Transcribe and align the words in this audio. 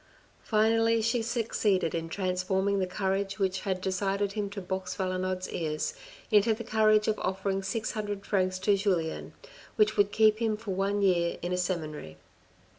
Finally 0.41 0.99
she 0.99 1.21
succeeded 1.21 1.93
in 1.93 2.09
trans 2.09 2.41
forming 2.41 2.79
the 2.79 2.87
courage 2.87 3.37
which 3.37 3.59
had 3.59 3.79
decided 3.79 4.31
him 4.31 4.49
to 4.49 4.59
box 4.59 4.95
Valenod's 4.95 5.47
ears, 5.51 5.93
into 6.31 6.55
the 6.55 6.63
courage 6.63 7.07
of 7.07 7.19
offering 7.19 7.61
six 7.61 7.91
hundred 7.91 8.25
francs 8.25 8.57
to 8.57 8.75
Julien, 8.75 9.33
which 9.75 9.97
would 9.97 10.11
keep 10.11 10.39
him 10.39 10.57
for 10.57 10.71
one 10.71 11.03
year 11.03 11.37
in 11.43 11.53
a 11.53 11.55
seminary. 11.57 12.17